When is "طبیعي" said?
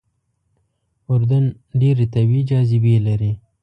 2.13-2.41